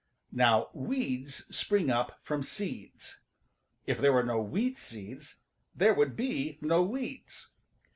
[0.31, 3.19] Now weeds spring up from seeds.
[3.85, 5.35] If there were no weed seeds
[5.75, 7.51] there would be no weeds.